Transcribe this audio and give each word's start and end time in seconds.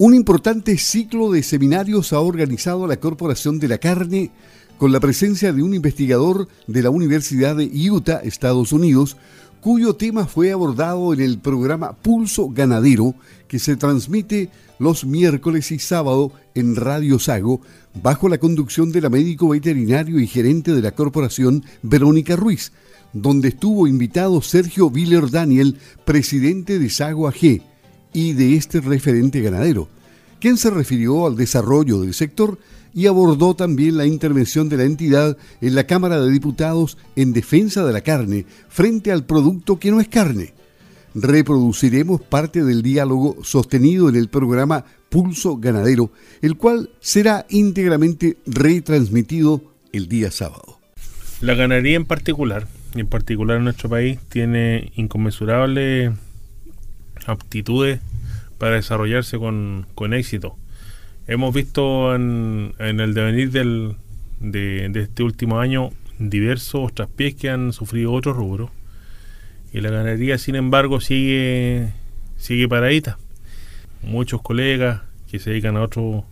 Un 0.00 0.14
importante 0.14 0.78
ciclo 0.78 1.32
de 1.32 1.42
seminarios 1.42 2.12
ha 2.12 2.20
organizado 2.20 2.86
la 2.86 3.00
Corporación 3.00 3.58
de 3.58 3.66
la 3.66 3.78
Carne 3.78 4.30
con 4.78 4.92
la 4.92 5.00
presencia 5.00 5.52
de 5.52 5.60
un 5.60 5.74
investigador 5.74 6.46
de 6.68 6.82
la 6.82 6.90
Universidad 6.90 7.56
de 7.56 7.68
Utah, 7.90 8.20
Estados 8.22 8.72
Unidos, 8.72 9.16
cuyo 9.60 9.96
tema 9.96 10.26
fue 10.26 10.52
abordado 10.52 11.12
en 11.12 11.20
el 11.20 11.40
programa 11.40 11.94
Pulso 11.94 12.48
Ganadero, 12.48 13.16
que 13.48 13.58
se 13.58 13.74
transmite 13.74 14.50
los 14.78 15.04
miércoles 15.04 15.72
y 15.72 15.80
sábado 15.80 16.30
en 16.54 16.76
Radio 16.76 17.18
Sago, 17.18 17.60
bajo 18.00 18.28
la 18.28 18.38
conducción 18.38 18.92
de 18.92 19.00
la 19.00 19.10
médico 19.10 19.48
veterinario 19.48 20.20
y 20.20 20.28
gerente 20.28 20.74
de 20.74 20.82
la 20.82 20.92
corporación, 20.92 21.64
Verónica 21.82 22.36
Ruiz, 22.36 22.70
donde 23.12 23.48
estuvo 23.48 23.88
invitado 23.88 24.42
Sergio 24.42 24.90
Viller 24.90 25.28
Daniel, 25.28 25.76
presidente 26.04 26.78
de 26.78 26.88
Sago 26.88 27.26
AG 27.26 27.62
y 28.12 28.32
de 28.32 28.56
este 28.56 28.80
referente 28.80 29.40
ganadero, 29.40 29.88
quien 30.40 30.56
se 30.56 30.70
refirió 30.70 31.26
al 31.26 31.36
desarrollo 31.36 32.00
del 32.00 32.14
sector 32.14 32.58
y 32.94 33.06
abordó 33.06 33.54
también 33.54 33.96
la 33.96 34.06
intervención 34.06 34.68
de 34.68 34.76
la 34.76 34.84
entidad 34.84 35.36
en 35.60 35.74
la 35.74 35.84
Cámara 35.84 36.20
de 36.20 36.30
Diputados 36.30 36.98
en 37.16 37.32
defensa 37.32 37.84
de 37.84 37.92
la 37.92 38.00
carne 38.00 38.46
frente 38.68 39.12
al 39.12 39.24
producto 39.24 39.78
que 39.78 39.90
no 39.90 40.00
es 40.00 40.08
carne. 40.08 40.54
Reproduciremos 41.14 42.20
parte 42.20 42.64
del 42.64 42.82
diálogo 42.82 43.36
sostenido 43.42 44.08
en 44.08 44.16
el 44.16 44.28
programa 44.28 44.84
Pulso 45.08 45.56
Ganadero, 45.56 46.10
el 46.42 46.56
cual 46.56 46.90
será 47.00 47.46
íntegramente 47.48 48.36
retransmitido 48.46 49.62
el 49.92 50.08
día 50.08 50.30
sábado. 50.30 50.78
La 51.40 51.54
ganadería 51.54 51.96
en 51.96 52.04
particular, 52.04 52.66
en 52.94 53.06
particular 53.06 53.58
en 53.58 53.64
nuestro 53.64 53.88
país, 53.88 54.18
tiene 54.28 54.92
inconmensurables 54.96 56.12
aptitudes 57.26 58.00
para 58.58 58.74
desarrollarse 58.74 59.38
con, 59.38 59.86
éxito. 60.12 60.56
Hemos 61.26 61.54
visto 61.54 62.14
en, 62.14 62.74
el 62.78 63.14
devenir 63.14 63.50
del, 63.50 63.96
de, 64.40 64.90
este 64.94 65.22
último 65.22 65.60
año 65.60 65.90
diversos 66.18 66.92
traspiés 66.94 67.34
que 67.34 67.50
han 67.50 67.72
sufrido 67.72 68.12
otros 68.12 68.36
rubros 68.36 68.70
y 69.72 69.80
la 69.80 69.90
ganadería 69.90 70.36
sin 70.36 70.56
embargo 70.56 71.00
sigue 71.00 71.92
sigue 72.36 72.68
paradita 72.68 73.18
muchos 74.02 74.42
colegas 74.42 75.02
que 75.30 75.38
se 75.38 75.50
dedican 75.50 75.76
a 75.76 75.82
otro 75.82 76.24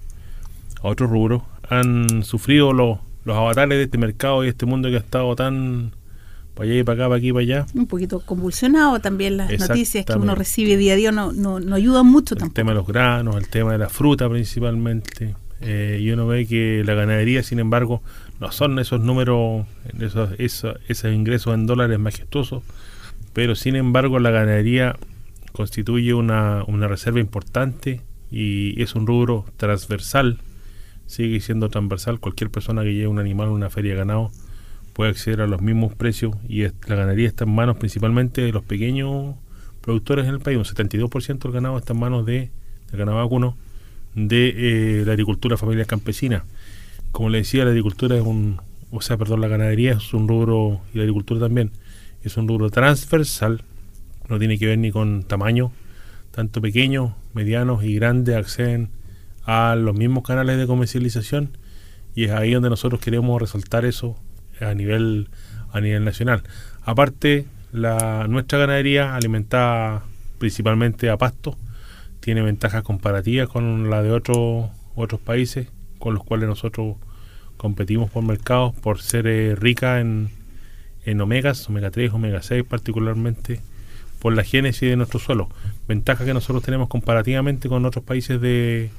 a 0.83 0.89
otros 0.89 1.09
rubros 1.09 1.43
han 1.69 2.25
sufrido 2.25 2.73
los, 2.73 2.99
los 3.25 3.37
avatares 3.37 3.79
de 3.79 3.85
este 3.85 3.99
mercado 3.99 4.45
y 4.45 4.49
este 4.49 4.67
mundo 4.67 4.89
que 4.89 4.97
ha 4.97 5.01
estado 5.01 5.37
tan 5.37 5.93
para 6.57 6.71
allá 6.71 6.81
y 6.81 6.85
para 6.85 6.95
acá, 6.95 7.09
para 7.09 7.19
aquí, 7.19 7.33
para 7.33 7.43
allá. 7.43 7.67
Un 7.75 7.87
poquito 7.87 8.21
convulsionado 8.21 8.99
también 9.01 9.37
las 9.37 9.51
noticias 9.69 10.07
que 10.07 10.15
uno 10.15 10.35
recibe 10.35 10.79
día 10.79 10.95
a 10.95 10.97
día 10.97 11.13
no, 11.13 11.33
no, 11.33 11.61
no 11.61 11.77
ayudan 11.77 12.07
mucho 12.07 12.35
el 12.35 12.53
tema 12.53 12.71
de 12.71 12.77
los 12.77 12.87
granos, 12.87 13.37
el 13.37 13.49
tema 13.49 13.73
de 13.73 13.79
la 13.79 13.91
fruta 13.91 14.29
principalmente. 14.29 15.35
Eh, 15.61 15.99
y 16.01 16.11
uno 16.11 16.27
ve 16.27 16.47
que 16.47 16.83
la 16.85 16.95
ganadería, 16.95 17.43
sin 17.43 17.59
embargo, 17.59 18.03
no 18.41 18.51
son 18.53 18.79
esos 18.79 19.01
números, 19.01 19.67
esos, 20.01 20.31
esos, 20.39 21.13
ingresos 21.13 21.55
en 21.55 21.67
dólares 21.67 21.99
majestuosos, 21.99 22.63
pero 23.35 23.55
sin 23.55 23.77
embargo 23.77 24.19
la 24.19 24.31
ganadería 24.31 24.97
constituye 25.53 26.15
una, 26.15 26.65
una 26.67 26.89
reserva 26.89 27.21
importante 27.21 28.01
y 28.31 28.83
es 28.83 28.95
un 28.95 29.07
rubro 29.07 29.45
transversal, 29.59 30.39
sigue 31.07 31.41
siendo 31.41 31.69
transversal. 31.69 32.19
Cualquier 32.19 32.51
persona 32.51 32.83
que 32.83 32.95
lleve 32.95 33.09
un 33.09 33.19
animal 33.19 33.49
a 33.49 33.53
una 33.53 33.69
feria 33.69 33.93
de 33.93 33.99
ganado 33.99 34.31
puede 34.97 35.11
acceder 35.11 35.43
a 35.43 35.47
los 35.47 35.61
mismos 35.61 35.95
precios 35.95 36.35
y 36.49 36.63
la 36.63 36.73
ganadería 36.87 37.29
está 37.29 37.45
en 37.45 37.55
manos 37.55 37.77
principalmente 37.77 38.41
de 38.41 38.51
los 38.51 38.65
pequeños 38.65 39.35
productores 39.83 40.27
en 40.27 40.33
el 40.33 40.41
país. 40.41 40.57
Un 40.57 40.65
72% 40.65 41.39
del 41.39 41.53
ganado 41.53 41.77
está 41.77 41.93
en 41.93 42.01
manos 42.01 42.25
de, 42.25 42.51
ganado 42.93 43.19
vacuno 43.19 43.59
de 44.15 44.55
eh, 45.01 45.05
la 45.05 45.13
agricultura 45.13 45.59
familiar 45.59 45.87
campesina. 45.87 46.47
Como 47.13 47.29
le 47.29 47.39
decía, 47.39 47.65
la 47.65 47.73
agricultura 47.73 48.17
es 48.17 48.23
un, 48.23 48.59
o 48.91 49.03
sea, 49.03 49.19
perdón, 49.19 49.43
la 49.43 49.49
ganadería 49.49 49.93
es 49.93 50.15
un 50.15 50.29
rubro, 50.29 50.81
y 50.95 50.97
la 50.97 51.03
agricultura 51.03 51.41
también, 51.41 51.73
es 52.23 52.39
un 52.39 52.49
rubro 52.49 52.71
transversal, 52.71 53.65
no 54.31 54.39
tiene 54.39 54.57
que 54.57 54.65
ver 54.65 54.79
ni 54.79 54.93
con 54.93 55.25
tamaño, 55.25 55.73
tanto 56.31 56.63
pequeños, 56.63 57.13
medianos 57.35 57.85
y 57.85 57.95
grandes 57.97 58.35
acceden 58.35 58.89
a 59.45 59.77
los 59.77 59.95
mismos 59.95 60.25
canales 60.25 60.57
de 60.57 60.67
comercialización 60.67 61.51
y 62.15 62.25
es 62.25 62.31
ahí 62.31 62.55
donde 62.55 62.71
nosotros 62.71 62.99
queremos 62.99 63.39
resaltar 63.39 63.85
eso 63.85 64.17
a 64.61 64.75
nivel 64.75 65.29
a 65.73 65.81
nivel 65.81 66.05
nacional. 66.05 66.43
Aparte, 66.83 67.47
la 67.73 68.27
nuestra 68.29 68.59
ganadería 68.59 69.15
alimentada 69.15 70.05
principalmente 70.39 71.11
a 71.11 71.17
pasto 71.17 71.57
tiene 72.21 72.43
ventajas 72.43 72.83
comparativas 72.83 73.49
con 73.49 73.91
la 73.91 74.03
de 74.03 74.11
otros 74.11 74.71
otros 74.95 75.21
países 75.21 75.69
con 75.99 76.15
los 76.15 76.25
cuales 76.25 76.49
nosotros 76.49 76.97
competimos 77.57 78.11
por 78.11 78.23
mercados 78.23 78.75
por 78.75 79.01
ser 79.01 79.27
eh, 79.27 79.55
rica 79.55 80.01
en, 80.01 80.31
en 81.05 81.21
omegas, 81.21 81.69
omega 81.69 81.91
3, 81.91 82.13
omega 82.13 82.43
6 82.43 82.65
particularmente 82.65 83.61
por 84.21 84.35
la 84.35 84.43
génesis 84.43 84.89
de 84.89 84.97
nuestro 84.97 85.21
suelo. 85.21 85.49
Ventaja 85.87 86.25
que 86.25 86.35
nosotros 86.35 86.63
tenemos 86.63 86.89
comparativamente 86.89 87.69
con 87.69 87.85
otros 87.85 88.05
países 88.05 88.41
de, 88.41 88.91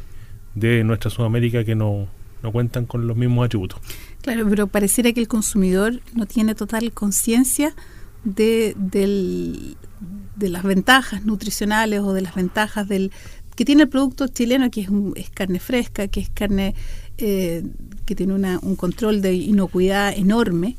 de 0.56 0.84
nuestra 0.84 1.10
Sudamérica 1.10 1.64
que 1.64 1.76
no, 1.76 2.08
no 2.44 2.52
cuentan 2.52 2.86
con 2.86 3.08
los 3.08 3.18
mismos 3.18 3.46
atributos. 3.46 3.80
Claro, 4.22 4.48
pero 4.50 4.68
pareciera 4.68 5.12
que 5.14 5.20
el 5.20 5.28
consumidor 5.28 6.02
no 6.14 6.26
tiene 6.26 6.56
total 6.56 6.92
conciencia 6.92 7.76
de, 8.24 8.76
de 8.78 10.50
las 10.50 10.64
ventajas 10.64 11.26
nutricionales 11.26 12.02
o 12.02 12.14
de 12.14 12.22
las 12.22 12.36
ventajas 12.36 12.88
del 12.88 13.12
que 13.56 13.66
tiene 13.66 13.84
el 13.84 13.90
producto 13.90 14.28
chileno, 14.28 14.70
que 14.70 14.82
es, 14.82 14.90
es 15.16 15.32
carne 15.32 15.60
fresca, 15.60 16.08
que 16.08 16.20
es 16.20 16.30
carne 16.30 16.76
eh, 17.18 17.64
que 18.06 18.14
tiene 18.16 18.36
una, 18.36 18.60
un 18.62 18.76
control 18.76 19.22
de 19.22 19.34
inocuidad 19.34 20.16
enorme 20.16 20.78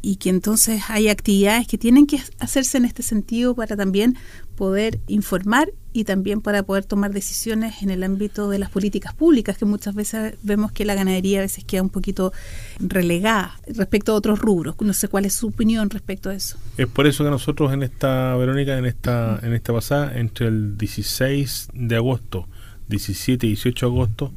y 0.00 0.16
que 0.16 0.30
entonces 0.30 0.84
hay 0.88 1.08
actividades 1.08 1.66
que 1.66 1.76
tienen 1.76 2.06
que 2.06 2.18
hacerse 2.38 2.78
en 2.78 2.86
este 2.86 3.02
sentido 3.02 3.54
para 3.54 3.76
también 3.76 4.16
poder 4.54 4.98
informar 5.08 5.68
y 5.96 6.04
también 6.04 6.42
para 6.42 6.62
poder 6.62 6.84
tomar 6.84 7.12
decisiones 7.12 7.82
en 7.82 7.88
el 7.88 8.02
ámbito 8.04 8.50
de 8.50 8.58
las 8.58 8.68
políticas 8.68 9.14
públicas, 9.14 9.56
que 9.56 9.64
muchas 9.64 9.94
veces 9.94 10.34
vemos 10.42 10.70
que 10.70 10.84
la 10.84 10.94
ganadería 10.94 11.38
a 11.38 11.42
veces 11.42 11.64
queda 11.64 11.80
un 11.80 11.88
poquito 11.88 12.34
relegada 12.78 13.58
respecto 13.66 14.12
a 14.12 14.14
otros 14.14 14.38
rubros. 14.38 14.76
No 14.78 14.92
sé 14.92 15.08
cuál 15.08 15.24
es 15.24 15.32
su 15.32 15.48
opinión 15.48 15.88
respecto 15.88 16.28
a 16.28 16.34
eso. 16.34 16.58
Es 16.76 16.86
por 16.86 17.06
eso 17.06 17.24
que 17.24 17.30
nosotros 17.30 17.72
en 17.72 17.82
esta, 17.82 18.36
Verónica, 18.36 18.76
en 18.76 18.84
esta, 18.84 19.40
en 19.42 19.54
esta 19.54 19.72
pasada, 19.72 20.18
entre 20.18 20.48
el 20.48 20.76
16 20.76 21.68
de 21.72 21.96
agosto, 21.96 22.46
17 22.88 23.46
y 23.46 23.50
18 23.50 23.86
de 23.86 23.92
agosto, 23.92 24.32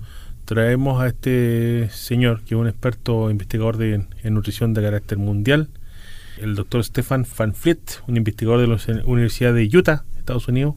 traemos 0.46 1.02
a 1.02 1.08
este 1.08 1.90
señor, 1.92 2.42
que 2.44 2.56
es 2.56 2.60
un 2.60 2.68
experto 2.68 3.30
investigador 3.30 3.76
de, 3.76 4.06
en 4.24 4.34
nutrición 4.34 4.74
de 4.74 4.82
carácter 4.82 5.18
mundial, 5.18 5.68
el 6.38 6.56
doctor 6.56 6.86
Stefan 6.86 7.28
Van 7.38 7.54
Fleet, 7.54 8.02
un 8.08 8.16
investigador 8.16 8.62
de 8.62 8.68
la 8.68 9.04
Universidad 9.04 9.54
de 9.54 9.70
Utah, 9.78 10.06
Estados 10.18 10.48
Unidos, 10.48 10.76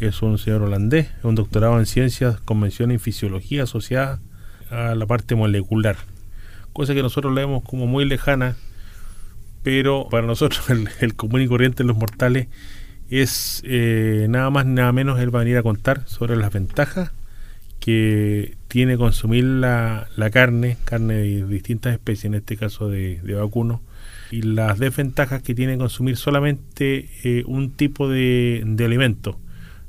es 0.00 0.22
un 0.22 0.38
señor 0.38 0.62
holandés, 0.62 1.06
es 1.18 1.24
un 1.24 1.34
doctorado 1.34 1.78
en 1.78 1.86
ciencias, 1.86 2.40
convención 2.40 2.90
en 2.90 3.00
fisiología 3.00 3.64
asociada 3.64 4.20
a 4.70 4.94
la 4.94 5.06
parte 5.06 5.34
molecular, 5.34 5.96
cosa 6.72 6.94
que 6.94 7.02
nosotros 7.02 7.34
leemos 7.34 7.62
como 7.62 7.86
muy 7.86 8.04
lejana, 8.04 8.56
pero 9.62 10.08
para 10.10 10.26
nosotros 10.26 10.68
el, 11.00 11.14
común 11.14 11.42
y 11.42 11.48
corriente 11.48 11.82
de 11.82 11.88
los 11.88 11.96
mortales 11.96 12.48
es 13.10 13.62
eh, 13.64 14.26
nada 14.28 14.50
más 14.50 14.66
nada 14.66 14.92
menos 14.92 15.18
él 15.18 15.34
va 15.34 15.40
a 15.40 15.44
venir 15.44 15.56
a 15.56 15.62
contar 15.62 16.06
sobre 16.06 16.36
las 16.36 16.52
ventajas 16.52 17.12
que 17.80 18.56
tiene 18.68 18.98
consumir 18.98 19.44
la, 19.44 20.08
carne, 20.30 20.76
carne 20.84 21.14
de 21.14 21.46
distintas 21.46 21.94
especies, 21.94 22.26
en 22.26 22.34
este 22.34 22.56
caso 22.56 22.88
de, 22.88 23.20
de 23.22 23.34
vacuno, 23.34 23.80
y 24.30 24.42
las 24.42 24.78
desventajas 24.78 25.42
que 25.42 25.54
tiene 25.54 25.78
consumir 25.78 26.16
solamente 26.16 27.08
eh, 27.24 27.44
un 27.46 27.70
tipo 27.70 28.08
de, 28.08 28.62
alimento. 28.78 29.38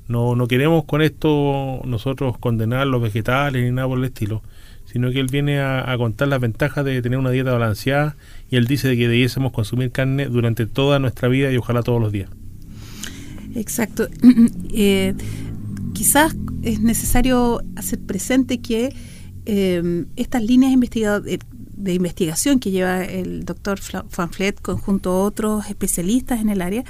No, 0.10 0.36
no 0.36 0.48
queremos 0.48 0.86
con 0.86 1.04
esto 1.04 1.82
nosotros 1.86 2.38
condenar 2.40 2.88
los 2.88 3.00
vegetales 3.00 3.64
ni 3.64 3.72
nada 3.72 3.88
por 3.88 4.00
el 4.00 4.06
estilo, 4.06 4.42
sino 4.86 5.12
que 5.12 5.20
él 5.20 5.28
viene 5.32 5.62
a, 5.62 5.96
contar 6.00 6.28
las 6.30 6.42
ventajas 6.42 6.84
de 6.84 7.00
tener 7.04 7.20
una 7.20 7.30
dieta 7.30 7.52
balanceada 7.52 8.18
y 8.50 8.56
él 8.56 8.66
dice 8.66 8.98
que 8.98 9.08
debiésemos 9.08 9.52
consumir 9.52 9.92
carne 9.92 10.26
durante 10.26 10.66
toda 10.66 10.98
nuestra 10.98 11.28
vida 11.28 11.52
y 11.52 11.58
ojalá 11.58 11.84
todos 11.84 12.02
los 12.02 12.12
días. 12.12 12.30
Exacto. 13.56 14.08
Eh, 14.72 15.14
quizás 15.94 16.36
es 16.62 16.80
necesario 16.80 17.62
hacer 17.76 18.00
presente 18.00 18.62
que 18.62 18.96
eh, 19.46 20.06
estas 20.16 20.44
líneas 20.44 20.72
investigadoras 20.72 21.24
de 21.80 21.94
investigación 21.94 22.60
que 22.60 22.72
lleva 22.72 23.04
el 23.04 23.46
doctor 23.46 23.80
Fanflet 23.80 24.60
junto 24.62 25.12
a 25.12 25.24
otros 25.24 25.70
especialistas 25.70 26.42
en 26.42 26.50
el 26.50 26.62
área, 26.62 26.84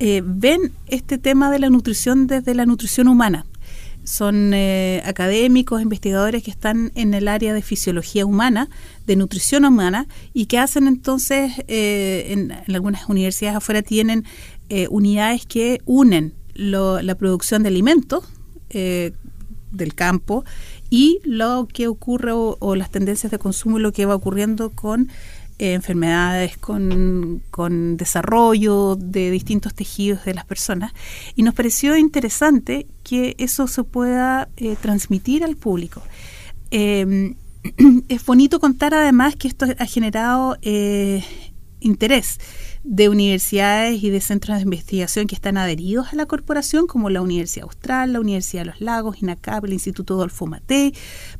eh, 0.00 0.22
ven 0.24 0.72
este 0.86 1.18
tema 1.18 1.50
de 1.50 1.58
la 1.58 1.68
nutrición 1.68 2.26
desde 2.26 2.54
la 2.54 2.64
nutrición 2.64 3.06
humana. 3.06 3.44
Son 4.02 4.54
eh, 4.54 5.02
académicos, 5.04 5.82
investigadores 5.82 6.42
que 6.42 6.50
están 6.50 6.90
en 6.94 7.12
el 7.12 7.28
área 7.28 7.52
de 7.52 7.60
fisiología 7.60 8.24
humana, 8.24 8.70
de 9.06 9.16
nutrición 9.16 9.66
humana, 9.66 10.08
y 10.32 10.46
que 10.46 10.58
hacen 10.58 10.88
entonces, 10.88 11.52
eh, 11.68 12.28
en, 12.30 12.74
algunas 12.74 13.10
universidades 13.10 13.58
afuera 13.58 13.82
tienen 13.82 14.24
unidades 14.88 15.46
que 15.46 15.80
unen 15.84 16.32
la 16.54 17.14
producción 17.16 17.64
de 17.64 17.70
alimentos 17.70 18.22
del 18.70 19.94
campo 19.94 20.44
y 20.90 21.20
lo 21.24 21.68
que 21.72 21.88
ocurre 21.88 22.32
o, 22.32 22.76
las 22.76 22.90
tendencias 22.90 23.30
de 23.30 23.38
consumo 23.38 23.78
y 23.78 23.82
lo 23.82 23.92
que 23.92 24.06
va 24.06 24.14
ocurriendo 24.14 24.70
con 24.70 25.08
enfermedades, 25.60 26.56
con, 26.56 27.42
con, 27.50 27.96
desarrollo 27.96 28.96
de 28.96 29.30
distintos 29.30 29.74
tejidos 29.74 30.24
de 30.24 30.34
las 30.34 30.44
personas. 30.44 30.92
Y 31.36 31.42
nos 31.42 31.54
pareció 31.54 31.96
interesante 31.96 32.86
que 33.04 33.34
eso 33.38 33.66
se 33.66 33.84
pueda 33.84 34.48
eh, 34.56 34.76
transmitir 34.80 35.44
al 35.44 35.56
público. 35.56 36.02
Em, 36.70 37.34
es 38.08 38.24
bonito 38.24 38.58
contar 38.58 38.94
además 38.94 39.36
que 39.36 39.48
esto 39.48 39.66
ha 39.78 39.86
generado 39.86 40.56
eh, 40.62 41.22
interés 41.80 42.38
de 42.82 43.08
universidades 43.08 44.02
y 44.02 44.10
de 44.10 44.20
centros 44.20 44.56
de 44.56 44.62
investigación 44.62 45.26
que 45.26 45.34
están 45.34 45.58
adheridos 45.58 46.12
a 46.12 46.16
la 46.16 46.26
corporación, 46.26 46.86
como 46.86 47.10
la 47.10 47.20
Universidad 47.20 47.64
Austral, 47.64 48.12
la 48.14 48.20
Universidad 48.20 48.62
de 48.62 48.70
los 48.70 48.80
Lagos, 48.80 49.22
INACAP, 49.22 49.64
el 49.66 49.74
Instituto 49.74 50.14
Adolfo 50.14 50.46
Matei, 50.46 50.94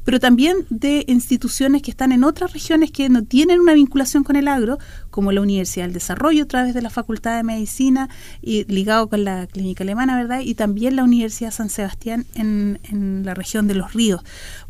pero 0.05 0.21
también 0.21 0.67
de 0.69 1.05
instituciones 1.09 1.83
que 1.83 1.91
están 1.91 2.13
en 2.13 2.25
otras 2.25 2.53
regiones 2.53 2.91
que 2.91 3.09
no 3.09 3.25
tienen 3.25 3.61
una 3.61 3.73
vinculación 3.73 4.23
con 4.23 4.37
el 4.37 4.49
agro, 4.49 4.79
como 5.11 5.33
la 5.33 5.41
Universidad 5.41 5.87
del 5.87 5.95
Desarrollo 5.95 6.45
a 6.45 6.49
través 6.49 6.75
de 6.75 6.83
la 6.83 6.91
Facultad 6.91 7.37
de 7.37 7.43
Medicina 7.43 8.11
y 8.43 8.65
ligado 8.65 9.09
con 9.09 9.25
la 9.25 9.47
Clínica 9.47 9.83
Alemana, 9.83 10.17
¿verdad? 10.17 10.41
Y 10.41 10.55
también 10.55 10.97
la 10.97 11.05
Universidad 11.05 11.53
San 11.53 11.71
Sebastián 11.71 12.27
en, 12.35 12.81
en 12.85 13.25
la 13.25 13.35
región 13.35 13.67
de 13.67 13.75
los 13.75 13.95
ríos. 13.95 14.23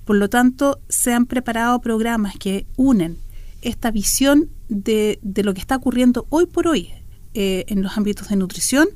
Por 0.04 0.16
lo 0.16 0.28
tanto, 0.28 0.80
se 0.88 1.12
han 1.12 1.26
preparado 1.26 1.80
programas 1.80 2.36
que 2.38 2.66
unen 2.76 3.18
esta 3.62 3.90
visión 3.90 4.48
de, 4.68 5.18
de 5.22 5.42
lo 5.42 5.54
que 5.54 5.60
está 5.60 5.76
ocurriendo 5.76 6.26
hoy 6.30 6.46
por 6.46 6.66
hoy 6.66 6.90
eh, 7.34 7.64
en 7.68 7.82
los 7.82 7.96
ámbitos 7.96 8.28
de 8.28 8.36
nutrición, 8.36 8.88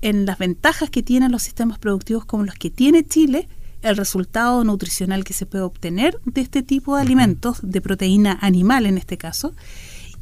en 0.00 0.24
las 0.24 0.38
ventajas 0.38 0.90
que 0.90 1.02
tienen 1.02 1.32
los 1.32 1.42
sistemas 1.42 1.78
productivos 1.78 2.24
como 2.24 2.44
los 2.44 2.54
que 2.54 2.70
tiene 2.70 3.04
Chile, 3.04 3.48
el 3.82 3.96
resultado 3.96 4.62
nutricional 4.62 5.24
que 5.24 5.32
se 5.32 5.46
puede 5.46 5.64
obtener 5.64 6.18
de 6.24 6.40
este 6.40 6.62
tipo 6.62 6.96
de 6.96 7.02
alimentos, 7.02 7.58
de 7.62 7.80
proteína 7.80 8.38
animal 8.40 8.86
en 8.86 8.98
este 8.98 9.16
caso, 9.16 9.54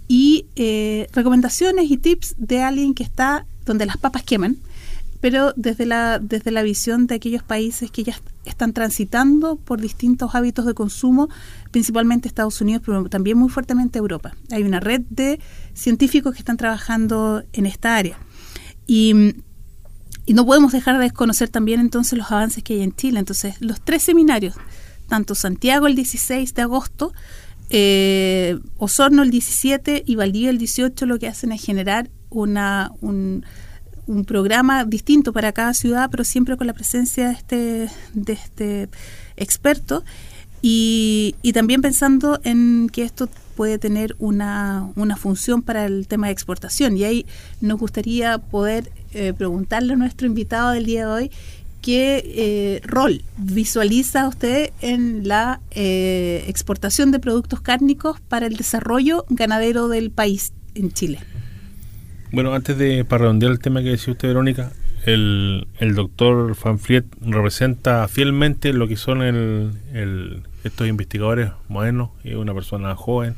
y 0.07 0.47
eh, 0.57 1.09
recomendaciones 1.13 1.91
y 1.91 1.99
tips 1.99 2.37
de 2.39 2.63
alguien 2.63 2.95
que 2.95 3.03
está 3.03 3.47
donde 3.67 3.85
las 3.85 3.99
papas 3.99 4.23
queman, 4.23 4.57
pero 5.21 5.53
desde 5.57 5.85
la, 5.85 6.19
desde 6.19 6.51
la 6.51 6.63
visión 6.63 7.07
de 7.07 7.17
aquellos 7.17 7.43
países 7.43 7.91
que 7.91 8.05
ya 8.05 8.19
están 8.49 8.73
transitando 8.73 9.57
por 9.57 9.81
distintos 9.81 10.35
hábitos 10.35 10.67
de 10.67 10.75
consumo, 10.75 11.29
principalmente 11.71 12.29
Estados 12.29 12.61
Unidos, 12.61 12.83
pero 12.85 13.09
también 13.09 13.39
muy 13.39 13.49
fuertemente 13.49 13.99
Europa. 13.99 14.35
Hay 14.51 14.63
una 14.63 14.81
red 14.81 15.03
de 15.11 15.41
científicos 15.75 16.33
que 16.33 16.39
están 16.41 16.57
trabajando 16.57 17.43
en 17.53 17.67
esta 17.67 17.97
área. 17.97 18.19
Y, 18.87 19.35
no 20.29 20.45
podemos 20.45 20.73
dejar 20.73 20.99
de 20.99 21.05
desconocer 21.05 21.49
también 21.49 21.81
entonces 21.81 22.19
los 22.19 22.31
avances 22.31 22.63
que 22.63 22.75
hay 22.75 22.83
en 22.83 22.95
Chile. 22.95 23.19
Entonces, 23.19 23.55
los 23.61 23.81
tres 23.81 24.03
seminarios, 24.03 24.57
tanto 25.09 25.35
Santiago 25.35 25.87
el 25.87 25.95
16 25.95 26.53
de 26.53 26.63
agosto, 26.63 27.15
eh, 27.71 28.59
Osorno 28.77 29.23
el 29.23 29.31
17 29.31 30.03
y 30.05 30.17
Valdivia 30.17 30.51
el 30.51 30.59
18, 30.59 31.07
lo 31.07 31.19
que 31.19 31.29
hacen 31.29 31.51
es 31.53 31.65
generar 31.65 32.11
una, 32.29 32.93
un, 33.01 33.47
un 34.09 34.25
programa 34.25 34.85
distinto 34.85 35.33
para 35.33 35.53
cada 35.53 35.75
ciudad, 35.75 36.11
pero 36.11 36.25
siempre 36.25 36.57
con 36.57 36.67
la 36.67 36.73
presencia 36.73 37.29
de 37.29 37.33
este, 37.35 37.91
de 38.15 38.33
este 38.33 38.89
experto 39.37 40.03
y, 40.63 41.37
y 41.43 41.53
también 41.53 41.83
pensando 41.83 42.41
en 42.43 42.89
que 42.93 43.03
esto 43.03 43.29
puede 43.55 43.79
tener 43.79 44.17
una, 44.19 44.89
una, 44.97 45.17
función 45.17 45.63
para 45.63 45.85
el 45.87 46.07
tema 46.07 46.29
de 46.29 46.33
exportación. 46.33 46.97
Y 46.97 47.05
ahí 47.05 47.27
nos 47.61 47.79
gustaría 47.79 48.39
poder 48.39 48.91
eh, 49.13 49.33
preguntarle 49.37 49.95
a 49.95 49.97
nuestro 49.97 50.27
invitado 50.27 50.71
del 50.71 50.87
día 50.87 51.07
de 51.07 51.13
hoy 51.13 51.31
qué 51.81 52.23
eh, 52.25 52.81
rol 52.85 53.23
visualiza 53.37 54.29
usted 54.29 54.71
en 54.81 55.27
la 55.27 55.61
eh, 55.71 56.45
exportación 56.49 57.11
de 57.11 57.19
productos 57.19 57.61
cárnicos 57.61 58.21
para 58.21 58.47
el 58.47 58.57
desarrollo 58.57 59.25
ganadero 59.29 59.89
del 59.89 60.11
país 60.11 60.53
en 60.75 60.93
Chile. 60.93 61.19
Bueno, 62.31 62.53
antes 62.53 62.77
de 62.77 63.05
para 63.05 63.23
redondear 63.23 63.53
el 63.53 63.59
tema 63.59 63.83
que 63.83 63.89
decía 63.91 64.13
usted, 64.13 64.29
Verónica, 64.29 64.71
el, 65.07 65.67
el 65.79 65.95
doctor 65.95 66.55
Fanfriet 66.55 67.07
representa 67.23 68.07
fielmente 68.07 68.75
lo 68.75 68.87
que 68.87 68.97
son 68.97 69.23
el, 69.23 70.43
estos 70.63 70.87
investigadores 70.87 71.53
modernos, 71.69 72.11
es 72.25 72.35
una 72.35 72.53
persona 72.53 72.95
joven, 72.95 73.35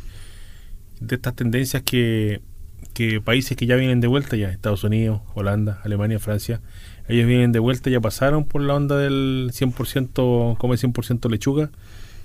de 0.98 1.14
estas 1.14 1.36
tendencias 1.36 1.82
que, 1.82 2.40
que 2.92 3.20
países 3.20 3.56
que 3.56 3.66
ya 3.66 3.76
vienen 3.76 4.00
de 4.00 4.08
vuelta, 4.08 4.36
ya 4.36 4.50
Estados 4.50 4.82
Unidos, 4.82 5.20
Holanda, 5.34 5.80
Alemania, 5.84 6.18
Francia, 6.18 6.60
ellos 7.08 7.28
vienen 7.28 7.52
de 7.52 7.60
vuelta, 7.60 7.90
ya 7.90 8.00
pasaron 8.00 8.44
por 8.44 8.60
la 8.62 8.74
onda 8.74 8.96
del 8.96 9.50
100%, 9.52 10.58
come 10.58 10.74
100% 10.74 11.30
lechuga, 11.30 11.70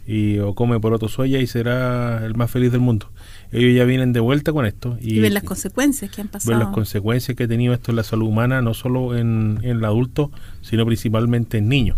y 0.08 0.38
o 0.40 0.54
come 0.54 0.80
por 0.80 0.94
otro 0.94 1.08
soya 1.08 1.40
y 1.40 1.48
será 1.48 2.26
el 2.26 2.36
más 2.36 2.52
feliz 2.52 2.72
del 2.72 2.82
mundo. 2.82 3.10
Ellos 3.52 3.76
ya 3.76 3.86
vienen 3.86 4.14
de 4.14 4.20
vuelta 4.20 4.52
con 4.54 4.66
esto. 4.66 4.98
Y, 5.02 5.20
ven 5.20 5.34
las 5.34 5.44
consecuencias 5.44 6.12
que 6.12 6.22
han 6.22 6.28
pasado. 6.28 6.52
Ven 6.52 6.60
las 6.60 6.74
consecuencias 6.74 7.36
que 7.36 7.44
ha 7.44 7.48
tenido 7.48 7.74
esto 7.74 7.92
en 7.92 7.98
la 7.98 8.04
salud 8.04 8.28
humana, 8.28 8.62
no 8.62 8.74
solo 8.74 9.18
en, 9.18 9.60
en 9.64 9.78
el 9.78 9.86
adulto, 9.86 10.32
sino 10.62 10.86
principalmente 10.86 11.58
en 11.58 11.70
niños. 11.70 11.98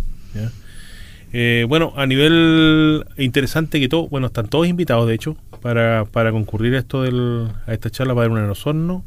Eh, 1.33 1.65
bueno, 1.67 1.93
a 1.97 2.05
nivel 2.05 3.05
interesante 3.17 3.79
que 3.79 3.89
todo, 3.89 4.07
bueno, 4.07 4.27
están 4.27 4.47
todos 4.47 4.67
invitados 4.67 5.07
de 5.07 5.15
hecho 5.15 5.35
para, 5.61 6.05
para 6.05 6.31
concurrir 6.31 6.75
a, 6.75 6.79
esto 6.79 7.03
del, 7.03 7.49
a 7.65 7.73
esta 7.73 7.89
charla, 7.89 8.13
va 8.13 8.21
a 8.21 8.25
haber 8.25 8.31
una 8.31 8.45
en 8.45 8.49
Osorno, 8.49 9.03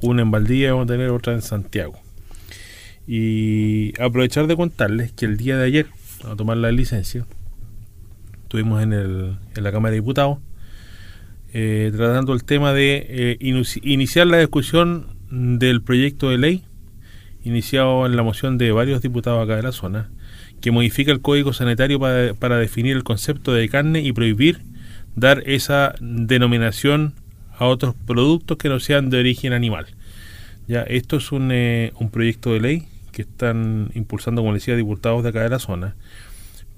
una 0.00 0.22
en 0.22 0.30
Valdía 0.30 0.68
y 0.68 0.70
vamos 0.70 0.84
a 0.84 0.92
tener 0.92 1.10
otra 1.10 1.32
en 1.32 1.42
Santiago. 1.42 1.98
Y 3.06 4.00
aprovechar 4.00 4.46
de 4.46 4.56
contarles 4.56 5.12
que 5.12 5.26
el 5.26 5.36
día 5.36 5.58
de 5.58 5.64
ayer, 5.64 5.86
a 6.24 6.36
tomar 6.36 6.56
la 6.58 6.70
licencia, 6.70 7.26
estuvimos 8.54 8.84
en, 8.84 8.92
el, 8.92 9.36
en 9.56 9.64
la 9.64 9.72
Cámara 9.72 9.90
de 9.90 9.96
Diputados 9.96 10.38
eh, 11.52 11.90
tratando 11.92 12.32
el 12.32 12.44
tema 12.44 12.72
de 12.72 13.04
eh, 13.08 13.36
iniciar 13.82 14.28
la 14.28 14.38
discusión 14.38 15.08
del 15.28 15.82
proyecto 15.82 16.30
de 16.30 16.38
ley 16.38 16.64
iniciado 17.42 18.06
en 18.06 18.14
la 18.14 18.22
moción 18.22 18.56
de 18.56 18.70
varios 18.70 19.02
diputados 19.02 19.42
acá 19.42 19.56
de 19.56 19.64
la 19.64 19.72
zona 19.72 20.08
que 20.60 20.70
modifica 20.70 21.10
el 21.10 21.20
código 21.20 21.52
sanitario 21.52 21.98
para, 21.98 22.34
para 22.34 22.56
definir 22.56 22.94
el 22.96 23.02
concepto 23.02 23.52
de 23.52 23.68
carne 23.68 24.02
y 24.02 24.12
prohibir 24.12 24.60
dar 25.16 25.42
esa 25.46 25.96
denominación 26.00 27.14
a 27.58 27.66
otros 27.66 27.96
productos 28.06 28.56
que 28.56 28.68
no 28.68 28.78
sean 28.78 29.10
de 29.10 29.18
origen 29.18 29.52
animal. 29.52 29.86
Ya, 30.68 30.82
esto 30.82 31.16
es 31.16 31.32
un, 31.32 31.50
eh, 31.50 31.92
un 31.98 32.08
proyecto 32.08 32.52
de 32.52 32.60
ley 32.60 32.88
que 33.10 33.22
están 33.22 33.90
impulsando, 33.94 34.42
como 34.42 34.54
decía, 34.54 34.76
diputados 34.76 35.24
de 35.24 35.30
acá 35.30 35.42
de 35.42 35.48
la 35.48 35.58
zona, 35.58 35.96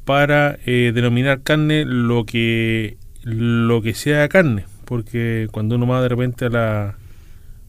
para 0.07 0.57
eh, 0.65 0.93
denominar 0.95 1.43
carne 1.43 1.85
lo 1.85 2.25
que 2.25 2.97
lo 3.25 3.83
que 3.83 3.93
sea 3.93 4.29
carne, 4.29 4.65
porque 4.85 5.49
cuando 5.51 5.75
uno 5.75 5.89
va 5.89 6.01
de 6.01 6.09
repente 6.09 6.45
a 6.45 6.49
la, 6.49 6.99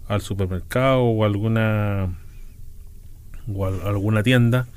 al 0.07 0.21
supermercado 0.21 1.01
o 1.01 1.25
alguna 1.25 2.15
o 3.51 3.65
alguna 3.65 4.21
tienda, 4.21 4.67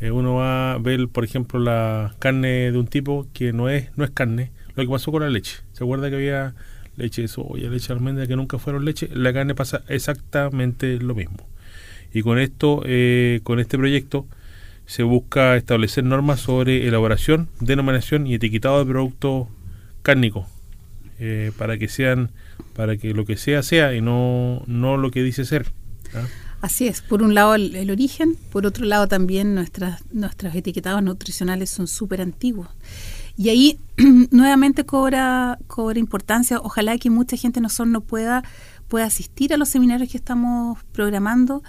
eh, 0.00 0.10
uno 0.10 0.34
va 0.34 0.72
a 0.72 0.78
ver, 0.78 1.06
por 1.08 1.24
ejemplo, 1.24 1.60
la 1.60 2.16
carne 2.18 2.72
de 2.72 2.76
un 2.78 2.88
tipo 2.88 3.28
que 3.32 3.52
no 3.52 3.68
es 3.68 3.96
no 3.96 4.02
es 4.02 4.10
carne, 4.10 4.50
lo 4.74 4.82
que 4.82 4.90
pasó 4.90 5.12
con 5.12 5.22
la 5.22 5.30
leche. 5.30 5.58
¿Se 5.74 5.84
acuerda 5.84 6.10
que 6.10 6.16
había 6.16 6.56
leche 6.96 7.22
de 7.22 7.28
soya, 7.28 7.70
leche 7.70 7.88
de 7.88 7.94
almendra 7.94 8.26
que 8.26 8.34
nunca 8.34 8.58
fueron 8.58 8.84
leche? 8.84 9.08
La 9.14 9.32
carne 9.32 9.54
pasa 9.54 9.84
exactamente 9.86 10.98
lo 10.98 11.14
mismo. 11.14 11.46
Y 12.12 12.22
con 12.22 12.40
esto, 12.40 12.82
eh, 12.86 13.38
con 13.44 13.60
este 13.60 13.78
proyecto, 13.78 14.26
se 14.88 15.02
busca 15.02 15.54
establecer 15.56 16.02
normas 16.02 16.40
sobre 16.40 16.88
elaboración, 16.88 17.50
denominación 17.60 18.26
y 18.26 18.34
etiquetado 18.34 18.78
de 18.78 18.90
productos 18.90 19.48
cárnicos 20.00 20.46
eh, 21.18 21.52
para 21.58 21.76
que 21.76 21.88
sean 21.88 22.30
para 22.74 22.96
que 22.96 23.12
lo 23.12 23.26
que 23.26 23.36
sea 23.36 23.62
sea 23.62 23.94
y 23.94 24.00
no 24.00 24.62
no 24.66 24.96
lo 24.96 25.10
que 25.10 25.22
dice 25.22 25.44
ser 25.44 25.66
¿ah? 26.14 26.24
así 26.62 26.88
es 26.88 27.02
por 27.02 27.22
un 27.22 27.34
lado 27.34 27.54
el, 27.54 27.90
origen 27.90 28.36
por 28.50 28.64
otro 28.64 28.86
lado 28.86 29.08
también 29.08 29.54
nuestras 29.54 30.02
nuestros 30.10 30.54
etiquetados 30.54 31.02
nutricionales 31.02 31.68
son 31.68 31.86
súper 31.86 32.22
antiguos 32.22 32.68
y 33.36 33.50
ahí 33.50 33.78
nuevamente 34.30 34.86
cobra 34.86 35.58
cobra 35.66 35.98
importancia 35.98 36.60
ojalá 36.62 36.96
que 36.96 37.10
mucha 37.10 37.36
gente 37.36 37.60
no 37.60 37.68
solo 37.68 37.90
no 37.90 38.00
pueda 38.00 38.42
pueda 38.88 39.04
asistir 39.04 39.52
a 39.52 39.58
los 39.58 39.68
seminarios 39.68 40.10
que 40.10 40.16
estamos 40.16 40.78
programando 40.92 41.62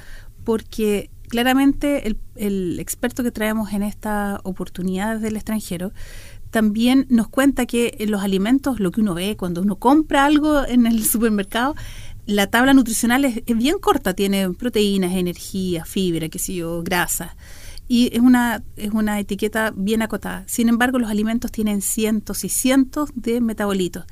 porque 0.46 1.10
claramente 1.30 2.16
el, 2.36 2.80
experto 2.80 3.24
que 3.24 3.32
traemos 3.32 3.72
en 3.72 3.84
esta 3.84 4.42
oportunidad 4.44 5.20
del 5.20 5.36
extranjero 5.36 5.94
también 6.52 7.06
nos 7.10 7.28
cuenta 7.28 7.68
que 7.68 7.96
en 8.00 8.10
los 8.12 8.24
alimentos, 8.24 8.80
lo 8.80 8.92
que 8.92 9.02
uno 9.02 9.14
ve 9.14 9.38
cuando 9.38 9.62
uno 9.62 9.76
compra 9.76 10.26
algo 10.26 10.66
en 10.66 10.88
el 10.88 11.06
supermercado, 11.06 11.76
la 12.26 12.48
tabla 12.48 12.74
nutricional 12.74 13.24
es, 13.26 13.44
bien 13.46 13.78
corta, 13.80 14.14
tiene 14.14 14.50
proteínas, 14.52 15.14
energía, 15.14 15.86
fibra, 15.86 16.28
qué 16.30 16.40
sé 16.40 16.56
yo, 16.56 16.84
grasa. 16.84 17.36
Y 17.88 18.10
es 18.16 18.20
una, 18.20 18.64
es 18.76 18.92
una 18.92 19.20
etiqueta 19.20 19.74
bien 19.76 20.02
acotada. 20.02 20.44
Sin 20.48 20.70
embargo, 20.70 21.00
los 21.00 21.10
alimentos 21.10 21.52
tienen 21.52 21.82
cientos 21.82 22.44
y 22.44 22.50
cientos 22.50 23.10
de 23.16 23.42
metabolitos. 23.42 24.06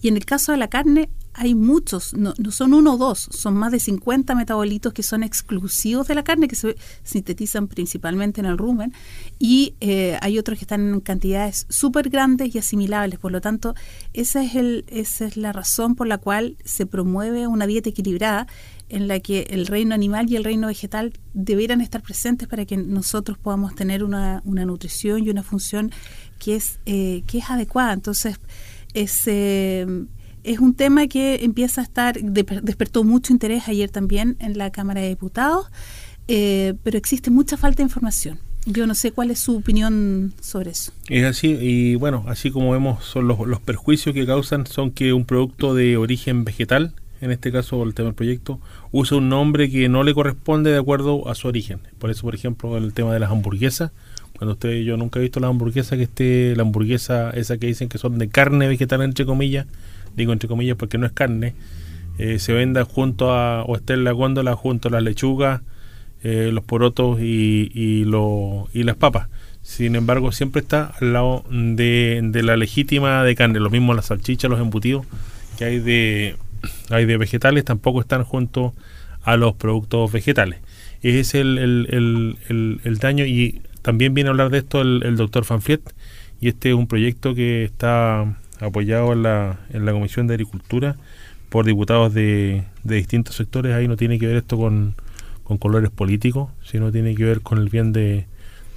Y 0.00 0.08
en 0.08 0.16
el 0.16 0.24
caso 0.24 0.52
de 0.52 0.58
la 0.58 0.68
carne, 0.68 1.10
hay 1.34 1.54
muchos, 1.54 2.14
no, 2.14 2.32
no, 2.38 2.50
son 2.52 2.74
uno 2.74 2.94
o 2.94 2.96
dos, 2.96 3.28
son 3.32 3.54
más 3.54 3.72
de 3.72 3.80
50 3.80 4.34
metabolitos 4.34 4.92
que 4.92 5.02
son 5.02 5.22
exclusivos 5.24 6.06
de 6.06 6.14
la 6.14 6.22
carne, 6.22 6.48
que 6.48 6.56
se 6.56 6.76
sintetizan 7.02 7.66
principalmente 7.66 8.40
en 8.40 8.46
el 8.46 8.56
rumen, 8.56 8.92
y 9.38 9.74
eh, 9.80 10.16
hay 10.22 10.38
otros 10.38 10.58
que 10.58 10.64
están 10.64 10.94
en 10.94 11.00
cantidades 11.00 11.66
súper 11.68 12.08
grandes 12.08 12.54
y 12.54 12.58
asimilables. 12.58 13.18
Por 13.18 13.32
lo 13.32 13.40
tanto, 13.40 13.74
esa 14.12 14.42
es, 14.42 14.54
el, 14.54 14.84
esa 14.88 15.26
es 15.26 15.36
la 15.36 15.52
razón 15.52 15.96
por 15.96 16.06
la 16.06 16.18
cual 16.18 16.56
se 16.64 16.86
promueve 16.86 17.46
una 17.48 17.66
dieta 17.66 17.90
equilibrada 17.90 18.46
en 18.88 19.08
la 19.08 19.18
que 19.18 19.48
el 19.50 19.66
reino 19.66 19.94
animal 19.94 20.30
y 20.30 20.36
el 20.36 20.44
reino 20.44 20.68
vegetal 20.68 21.14
debieran 21.32 21.80
estar 21.80 22.02
presentes 22.02 22.46
para 22.46 22.64
que 22.64 22.76
nosotros 22.76 23.38
podamos 23.38 23.74
tener 23.74 24.04
una, 24.04 24.40
una 24.44 24.64
nutrición 24.64 25.24
y 25.24 25.30
una 25.30 25.42
función 25.42 25.90
que 26.38 26.56
es, 26.56 26.78
eh, 26.86 27.24
que 27.26 27.38
es 27.38 27.50
adecuada. 27.50 27.92
Entonces, 27.92 28.38
es, 28.92 29.22
eh, 29.26 29.86
es 30.44 30.58
un 30.58 30.74
tema 30.74 31.06
que 31.06 31.44
empieza 31.44 31.80
a 31.80 31.84
estar, 31.84 32.20
despertó 32.20 33.02
mucho 33.02 33.32
interés 33.32 33.66
ayer 33.66 33.90
también 33.90 34.36
en 34.38 34.56
la 34.58 34.70
Cámara 34.70 35.00
de 35.00 35.08
Diputados, 35.08 35.66
eh, 36.28 36.74
pero 36.82 36.98
existe 36.98 37.30
mucha 37.30 37.56
falta 37.56 37.78
de 37.78 37.84
información. 37.84 38.38
Yo 38.66 38.86
no 38.86 38.94
sé 38.94 39.12
cuál 39.12 39.30
es 39.30 39.40
su 39.40 39.56
opinión 39.56 40.32
sobre 40.40 40.70
eso. 40.70 40.92
Es 41.08 41.24
así, 41.24 41.48
y 41.60 41.96
bueno, 41.96 42.24
así 42.28 42.50
como 42.50 42.72
vemos, 42.72 43.04
son 43.04 43.28
los, 43.28 43.46
los 43.46 43.60
perjuicios 43.60 44.14
que 44.14 44.24
causan 44.24 44.66
son 44.66 44.90
que 44.90 45.12
un 45.12 45.24
producto 45.24 45.74
de 45.74 45.96
origen 45.96 46.44
vegetal, 46.44 46.94
en 47.20 47.30
este 47.30 47.52
caso 47.52 47.82
el 47.82 47.94
tema 47.94 48.08
del 48.08 48.14
proyecto, 48.14 48.60
usa 48.90 49.18
un 49.18 49.28
nombre 49.28 49.70
que 49.70 49.88
no 49.88 50.02
le 50.02 50.14
corresponde 50.14 50.70
de 50.70 50.78
acuerdo 50.78 51.28
a 51.28 51.34
su 51.34 51.48
origen. 51.48 51.80
Por 51.98 52.10
eso, 52.10 52.22
por 52.22 52.34
ejemplo, 52.34 52.76
el 52.76 52.92
tema 52.92 53.12
de 53.12 53.20
las 53.20 53.30
hamburguesas, 53.30 53.92
cuando 54.36 54.54
usted, 54.54 54.82
yo 54.82 54.96
nunca 54.96 55.18
he 55.18 55.22
visto 55.22 55.40
la 55.40 55.48
hamburguesa 55.48 55.96
que 55.96 56.04
esté, 56.04 56.56
la 56.56 56.62
hamburguesa 56.62 57.30
esa 57.30 57.56
que 57.56 57.66
dicen 57.66 57.88
que 57.88 57.98
son 57.98 58.18
de 58.18 58.28
carne 58.28 58.66
vegetal, 58.66 59.02
entre 59.02 59.26
comillas, 59.26 59.66
digo 60.16 60.32
entre 60.32 60.48
comillas 60.48 60.76
porque 60.76 60.98
no 60.98 61.06
es 61.06 61.12
carne, 61.12 61.54
eh, 62.18 62.38
se 62.38 62.52
venda 62.52 62.84
junto 62.84 63.32
a, 63.32 63.62
o 63.64 63.76
esté 63.76 63.94
en 63.94 64.04
la 64.04 64.12
góndola 64.12 64.54
junto 64.54 64.88
a 64.88 64.90
las 64.92 65.02
lechugas, 65.02 65.62
eh, 66.22 66.50
los 66.52 66.64
porotos 66.64 67.20
y, 67.20 67.70
y, 67.74 68.04
lo, 68.04 68.68
y 68.72 68.84
las 68.84 68.96
papas. 68.96 69.28
Sin 69.62 69.96
embargo, 69.96 70.30
siempre 70.32 70.60
está 70.60 70.92
al 71.00 71.12
lado 71.12 71.44
de, 71.50 72.20
de 72.22 72.42
la 72.42 72.56
legítima 72.56 73.24
de 73.24 73.34
carne. 73.34 73.60
Lo 73.60 73.70
mismo 73.70 73.94
las 73.94 74.06
salchichas, 74.06 74.50
los 74.50 74.60
embutidos 74.60 75.06
que 75.58 75.64
hay 75.64 75.78
de, 75.78 76.36
hay 76.90 77.06
de 77.06 77.16
vegetales, 77.16 77.64
tampoco 77.64 78.00
están 78.00 78.24
junto 78.24 78.74
a 79.22 79.36
los 79.36 79.54
productos 79.54 80.12
vegetales. 80.12 80.60
Ese 81.02 81.20
es 81.20 81.34
el, 81.34 81.58
el, 81.58 82.38
el, 82.48 82.80
el 82.84 82.98
daño 82.98 83.26
y 83.26 83.60
también 83.82 84.14
viene 84.14 84.28
a 84.28 84.32
hablar 84.32 84.50
de 84.50 84.58
esto 84.58 84.80
el, 84.80 85.16
doctor 85.16 85.44
Fanfliet 85.44 85.82
y 86.40 86.48
este 86.48 86.70
es 86.70 86.74
un 86.74 86.86
proyecto 86.86 87.34
que 87.34 87.64
está 87.64 88.38
apoyado 88.60 89.12
en 89.12 89.22
la, 89.22 89.60
en 89.70 89.84
la 89.84 89.92
Comisión 89.92 90.26
de 90.26 90.34
Agricultura 90.34 90.96
por 91.48 91.64
diputados 91.66 92.12
de, 92.14 92.64
de 92.82 92.96
distintos 92.96 93.36
sectores. 93.36 93.74
Ahí 93.74 93.88
no 93.88 93.96
tiene 93.96 94.18
que 94.18 94.26
ver 94.26 94.36
esto 94.36 94.56
con, 94.56 94.94
con 95.42 95.58
colores 95.58 95.90
políticos, 95.90 96.50
sino 96.64 96.90
tiene 96.90 97.14
que 97.14 97.24
ver 97.24 97.40
con 97.40 97.58
el 97.58 97.68
bien 97.68 97.92
de, 97.92 98.26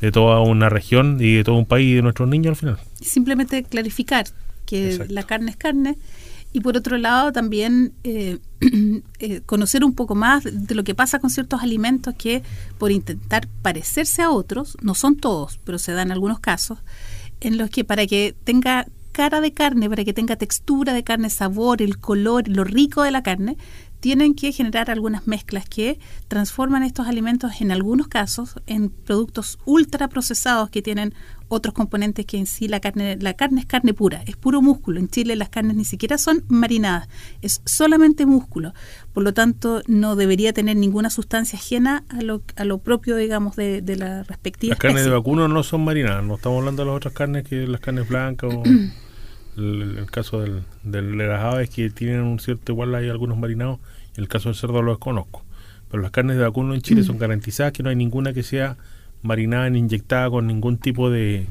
de 0.02 0.12
toda 0.12 0.42
una 0.42 0.70
región 0.70 1.18
y 1.20 1.36
de 1.36 1.44
todo 1.44 1.56
un 1.56 1.66
país 1.66 1.88
y 1.88 1.96
de 1.96 2.02
nuestros 2.02 2.30
niños 2.30 2.52
al 2.52 2.56
final. 2.56 2.80
Simplemente 3.02 3.64
clarificar 3.64 4.26
que 4.66 5.06
la 5.10 5.24
carne 5.24 5.52
es 5.52 5.58
carne 5.58 5.98
y 6.54 6.62
por 6.62 6.78
otro 6.78 6.98
lado 6.98 7.32
también 7.32 7.94
eh, 8.04 8.40
eh, 9.20 9.42
conocer 9.46 9.84
un 9.84 9.94
poco 9.94 10.16
más 10.16 10.44
de 10.44 10.76
lo 10.76 10.84
que 10.84 10.96
pasa 10.96 11.20
con 11.20 11.30
ciertos 11.30 11.62
alimentos 11.62 12.16
que 12.16 12.44
por 12.78 12.92
intentar 12.92 13.48
parecerse 13.62 14.22
a 14.22 14.30
otros, 14.30 14.78
no 14.82 14.94
son 14.94 15.18
todos, 15.18 15.60
pero 15.64 15.78
se 15.78 15.94
dan 15.94 16.12
algunos 16.12 16.40
casos, 16.40 16.80
en 17.42 17.58
los 17.58 17.70
que 17.70 17.84
para 17.84 18.08
que 18.08 18.36
tenga 18.44 18.88
cara 19.18 19.42
de 19.42 19.52
carne, 19.52 19.90
para 19.90 20.06
que 20.06 20.14
tenga 20.14 20.36
textura 20.36 20.94
de 20.94 21.04
carne, 21.04 21.32
sabor, 21.32 21.82
el 21.82 21.98
color, 21.98 22.48
lo 22.48 22.64
rico 22.64 23.02
de 23.02 23.10
la 23.10 23.24
carne, 23.24 23.58
tienen 24.00 24.36
que 24.36 24.52
generar 24.52 24.92
algunas 24.92 25.26
mezclas 25.26 25.68
que 25.68 26.00
transforman 26.28 26.84
estos 26.84 27.08
alimentos 27.08 27.60
en 27.62 27.72
algunos 27.72 28.08
casos 28.08 28.54
en 28.68 28.92
productos 28.92 29.58
ultra 29.66 30.08
procesados 30.08 30.70
que 30.70 30.84
tienen 30.84 31.16
otros 31.48 31.74
componentes 31.74 32.28
que 32.28 32.38
en 32.38 32.46
sí 32.46 32.68
la 32.68 32.80
carne 32.80 33.18
la 33.20 33.34
carne 33.34 33.62
es 33.62 33.66
carne 33.66 33.96
pura, 33.96 34.22
es 34.28 34.36
puro 34.36 34.62
músculo. 34.62 35.00
En 35.00 35.08
Chile 35.08 35.36
las 35.36 35.50
carnes 35.50 35.76
ni 35.76 35.86
siquiera 35.86 36.20
son 36.20 36.44
marinadas, 36.48 37.10
es 37.42 37.64
solamente 37.66 38.28
músculo. 38.28 38.76
Por 39.14 39.24
lo 39.24 39.34
tanto, 39.34 39.82
no 39.88 40.16
debería 40.16 40.54
tener 40.54 40.78
ninguna 40.78 41.10
sustancia 41.10 41.58
ajena 41.58 42.04
a 42.10 42.22
lo, 42.22 42.44
a 42.56 42.66
lo 42.66 42.78
propio, 42.78 43.16
digamos, 43.16 43.56
de, 43.56 43.82
la 43.98 44.22
respectiva. 44.22 44.74
Las 44.74 44.80
carnes 44.80 45.06
de 45.06 45.10
vacuno 45.10 45.48
no 45.48 45.64
son 45.64 45.84
marinadas, 45.84 46.24
no 46.24 46.36
estamos 46.36 46.60
hablando 46.60 46.84
de 46.84 46.88
las 46.88 46.98
otras 46.98 47.16
carnes 47.16 47.46
que 47.46 47.66
las 47.66 47.82
carnes 47.82 48.08
blancas 48.08 48.54
o 48.54 48.62
el, 49.58 50.06
caso 50.12 50.42
del, 50.42 50.64
de 50.84 51.02
las 51.02 51.44
aves 51.44 51.70
que 51.70 51.90
tienen 51.90 52.22
un 52.22 52.40
cierto 52.40 52.72
igual 52.72 52.94
hay 52.96 53.10
algunos 53.10 53.38
marinados, 53.38 53.80
el 54.16 54.28
caso 54.28 54.50
del 54.50 54.56
cerdo 54.56 54.82
lo 54.82 54.92
desconozco. 54.92 55.44
Pero 55.90 56.04
las 56.04 56.12
carnes 56.12 56.38
de 56.38 56.44
vacuno 56.44 56.74
en 56.74 56.82
Chile 56.82 57.04
son 57.04 57.18
garantizadas 57.18 57.72
que 57.72 57.82
no 57.82 57.90
hay 57.90 57.96
ninguna 57.96 58.34
que 58.34 58.44
sea 58.44 58.78
marinada 59.22 59.70
ni 59.70 59.80
inyectada 59.80 60.30
con 60.30 60.48
ningún 60.48 60.78
tipo 60.78 61.10
de, 61.10 61.48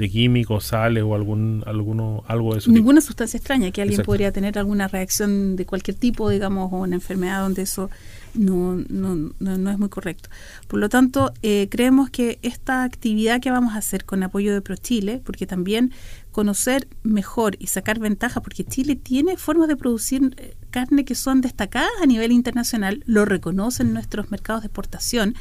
de 0.00 0.10
químicos, 0.10 0.64
sales 0.64 1.02
o 1.02 1.14
algún 1.14 1.62
alguno 1.66 2.24
algo 2.26 2.52
de 2.52 2.58
eso. 2.58 2.70
Ninguna 2.70 3.00
sustancia 3.00 3.38
extraña 3.38 3.70
que 3.70 3.82
alguien 3.82 4.02
podría 4.02 4.32
tener 4.32 4.58
alguna 4.58 4.88
reacción 4.88 5.56
de 5.56 5.66
cualquier 5.66 5.96
tipo, 5.96 6.28
digamos, 6.28 6.72
o 6.72 6.76
una 6.76 6.96
enfermedad 6.96 7.42
donde 7.42 7.62
eso 7.62 7.90
no, 8.34 8.76
no, 8.88 9.32
no, 9.38 9.70
es 9.70 9.78
muy 9.78 9.88
correcto. 9.88 10.30
Por 10.68 10.80
lo 10.80 10.88
tanto, 10.88 11.32
eh, 11.42 11.68
creemos 11.70 12.10
que 12.10 12.38
esta 12.42 12.84
actividad 12.84 13.40
que 13.40 13.50
vamos 13.50 13.74
a 13.74 13.78
hacer 13.78 14.04
con 14.04 14.22
apoyo 14.22 14.52
de 14.52 14.60
ProChile, 14.60 15.20
porque 15.24 15.46
también 15.46 15.92
conocer 16.30 16.88
mejor 17.02 17.56
y 17.58 17.66
sacar 17.66 17.98
ventaja, 17.98 18.40
porque 18.40 18.64
Chile 18.64 18.96
tiene 18.96 19.36
formas 19.36 19.68
de 19.68 19.76
producir 19.76 20.34
eh, 20.36 20.54
carne 20.70 21.04
que 21.04 21.14
son 21.14 21.40
destacadas 21.40 21.90
a 22.02 22.06
nivel 22.06 22.32
internacional, 22.32 23.02
lo 23.06 23.24
reconocen 23.24 23.92
nuestros 23.92 24.30
mercados 24.30 24.62
de 24.62 24.66
exportación 24.66 25.34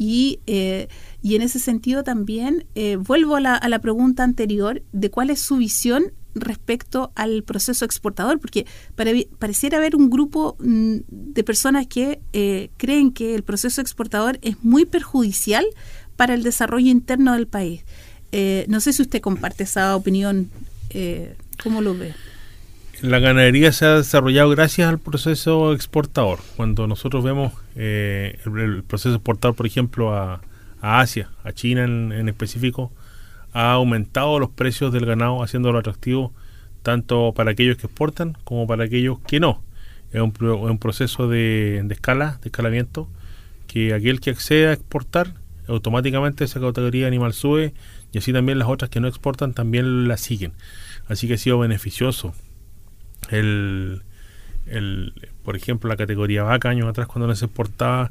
y, 0.00 0.40
eh, 0.46 0.88
y 1.20 1.34
en 1.34 1.42
ese 1.42 1.58
sentido 1.58 2.02
también 2.04 2.64
eh, 2.74 2.96
vuelvo 2.96 3.36
a 3.36 3.40
la, 3.40 3.54
a 3.54 3.68
la 3.68 3.80
pregunta 3.80 4.24
anterior 4.24 4.82
de 4.92 5.10
cuál 5.10 5.28
es 5.28 5.40
su 5.40 5.58
visión 5.58 6.12
respecto 6.34 7.12
al 7.14 7.42
proceso 7.42 7.84
exportador, 7.84 8.38
porque 8.38 8.66
pareciera 9.38 9.78
haber 9.78 9.96
un 9.96 10.10
grupo 10.10 10.56
mm, 10.60 10.96
de 11.08 11.44
personas 11.44 11.86
que 11.86 12.20
eh, 12.32 12.70
creen 12.76 13.12
que 13.12 13.34
el 13.34 13.42
proceso 13.42 13.80
exportador 13.80 14.38
es 14.42 14.62
muy 14.62 14.84
perjudicial 14.84 15.64
para 16.16 16.34
el 16.34 16.42
desarrollo 16.42 16.90
interno 16.90 17.32
del 17.34 17.46
país. 17.46 17.84
no 18.68 18.80
sé 18.80 18.92
si 18.92 19.02
usted 19.02 19.20
comparte 19.20 19.64
esa 19.64 19.96
opinión, 19.96 20.50
¿cómo 21.62 21.80
lo 21.80 21.96
ve? 21.96 22.14
La 23.02 23.18
ganadería 23.18 23.72
se 23.72 23.86
ha 23.86 23.96
desarrollado 23.96 24.50
gracias 24.50 24.86
al 24.86 24.98
proceso 24.98 25.72
exportador. 25.72 26.40
Cuando 26.56 26.86
nosotros 26.86 27.24
vemos 27.24 27.54
eh, 27.74 28.38
el, 28.44 28.82
proceso 28.82 29.14
exportador, 29.14 29.56
por 29.56 29.66
ejemplo, 29.66 30.14
a, 30.14 30.42
Asia, 30.82 31.30
a 31.42 31.52
China 31.52 31.84
en, 31.84 32.28
específico, 32.28 32.92
ha 33.52 33.72
aumentado 33.72 34.38
los 34.38 34.50
precios 34.50 34.92
del 34.92 35.06
ganado, 35.06 35.42
haciéndolo 35.42 35.78
atractivo 35.78 36.32
tanto 36.82 37.32
para 37.34 37.50
aquellos 37.52 37.76
que 37.76 37.86
exportan 37.86 38.36
como 38.44 38.66
para 38.66 38.84
aquellos 38.84 39.18
que 39.20 39.40
no. 39.40 39.62
Es 40.12 40.20
un, 40.20 40.32
un 40.42 40.78
proceso 40.78 41.28
de, 41.28 41.86
escala, 41.90 42.38
de 42.42 42.48
escalamiento, 42.48 43.08
que 43.66 43.94
aquel 43.94 44.20
que 44.20 44.30
accede 44.30 44.68
a 44.68 44.72
exportar, 44.72 45.34
automáticamente 45.68 46.44
esa 46.44 46.58
categoría 46.58 47.06
animal 47.06 47.32
sube 47.32 47.74
y 48.12 48.18
así 48.18 48.32
también 48.32 48.58
las 48.58 48.68
otras 48.68 48.90
que 48.90 48.98
no 48.98 49.06
exportan 49.06 49.54
también 49.54 50.08
la 50.08 50.16
siguen. 50.16 50.52
Así 51.06 51.28
que 51.28 51.34
ha 51.34 51.38
sido 51.38 51.58
beneficioso 51.58 52.34
el, 53.30 54.02
el, 54.66 55.12
por 55.44 55.54
ejemplo, 55.54 55.88
la 55.88 55.96
categoría 55.96 56.42
vaca, 56.42 56.70
años 56.70 56.88
atrás 56.88 57.06
cuando 57.06 57.28
no 57.28 57.36
se 57.36 57.44
exportaba, 57.44 58.10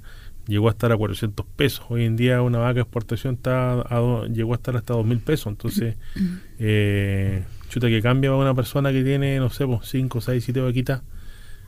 llegó 0.50 0.68
a 0.68 0.72
estar 0.72 0.92
a 0.92 0.98
400 0.98 1.46
pesos. 1.56 1.86
Hoy 1.90 2.04
en 2.06 2.18
día 2.18 2.42
una 2.42 2.58
vaca 2.58 2.74
de 2.74 2.82
exportación 2.82 3.36
está 3.36 3.86
llegó 4.28 4.54
a 4.54 4.56
estar 4.56 4.76
hasta 4.76 4.96
2.000 4.96 5.22
pesos. 5.22 5.48
Entonces, 5.48 5.96
eh, 6.60 7.44
chuta 7.70 7.88
que 7.88 8.02
cambia 8.02 8.32
para 8.32 8.42
una 8.42 8.56
persona 8.56 8.92
que 8.92 9.04
tiene, 9.04 9.38
no 9.38 9.50
sé, 9.50 9.66
5, 9.82 10.22
6, 10.22 10.44
7 10.44 10.62
vaquitas, 10.62 11.04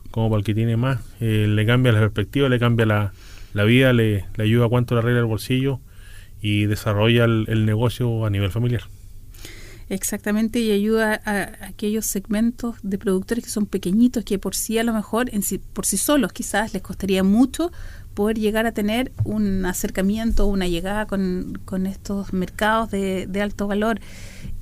como 0.10 0.30
para 0.30 0.40
el 0.40 0.44
que 0.44 0.56
tiene 0.56 0.76
más, 0.76 1.00
eh, 1.22 1.46
le 1.48 1.66
cambia 1.66 1.92
la 1.92 2.00
perspectiva, 2.00 2.50
le 2.50 2.60
cambia 2.60 2.86
la, 2.86 3.14
la 3.54 3.64
vida, 3.64 3.94
le, 3.94 4.26
le 4.36 4.44
ayuda 4.44 4.66
a 4.66 4.70
cuánto 4.70 4.96
le 4.96 5.00
arregla 5.00 5.20
el 5.20 5.28
bolsillo 5.28 5.80
y 6.42 6.66
desarrolla 6.66 7.26
el 7.26 7.66
negocio 7.66 8.26
a 8.26 8.30
nivel 8.32 8.50
familiar. 8.50 8.82
Exactamente, 9.92 10.60
y 10.62 10.72
ayuda 10.72 11.22
a, 11.26 11.66
aquellos 11.68 12.06
segmentos 12.06 12.78
de 12.82 12.98
productores 12.98 13.44
que 13.44 13.50
son 13.50 13.66
pequeñitos, 13.66 14.24
que 14.24 14.40
por 14.40 14.56
sí 14.56 14.78
a 14.78 14.86
lo 14.86 14.94
mejor, 14.94 15.30
en 15.34 15.44
sí, 15.44 15.58
por 15.58 15.86
sí 15.86 15.98
solos 15.98 16.32
quizás 16.32 16.74
les 16.74 16.82
costaría 16.82 17.26
mucho 17.26 17.74
poder 18.14 18.40
llegar 18.40 18.66
a 18.66 18.72
tener 18.72 19.12
un 19.26 19.66
acercamiento, 19.66 20.46
una 20.46 20.70
llegada 20.70 21.08
con, 21.08 21.60
con 21.66 21.88
estos 21.88 22.32
mercados 22.32 22.90
de, 22.90 23.28
de 23.28 23.42
alto 23.42 23.68
valor. 23.68 24.00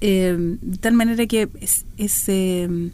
Eh, 0.02 0.36
de 0.64 0.78
tal 0.80 0.94
manera 0.94 1.24
que 1.28 1.48
es, 1.62 1.86
es 1.98 2.28
eh, 2.28 2.90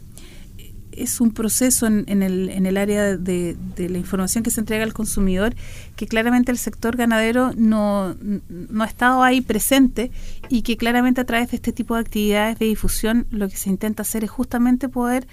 es 0.96 1.20
un 1.20 1.32
proceso 1.32 1.86
en, 1.86 2.22
el, 2.22 2.48
en 2.50 2.66
el 2.66 2.76
área 2.76 3.16
de, 3.16 3.56
de, 3.76 3.88
la 3.88 3.98
información 3.98 4.42
que 4.42 4.50
se 4.50 4.60
entrega 4.60 4.84
al 4.84 4.92
consumidor 4.92 5.54
que 5.96 6.06
claramente 6.06 6.52
el 6.52 6.58
sector 6.58 6.96
ganadero 6.96 7.52
no, 7.56 8.16
no 8.48 8.82
ha 8.82 8.86
estado 8.86 9.22
ahí 9.22 9.40
presente 9.40 10.10
y 10.48 10.62
que 10.62 10.76
claramente 10.76 11.20
a 11.20 11.24
través 11.24 11.50
de 11.50 11.56
este 11.56 11.72
tipo 11.72 11.94
de 11.94 12.00
actividades 12.00 12.58
de 12.58 12.66
difusión 12.66 13.26
lo 13.30 13.48
que 13.48 13.56
se 13.56 13.70
intenta 13.70 14.02
hacer 14.02 14.24
es 14.24 14.30
justamente 14.30 14.88
poder 14.88 15.26